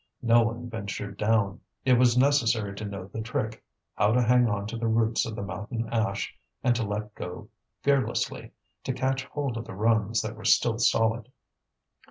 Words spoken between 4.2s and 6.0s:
hang on to the roots of the mountain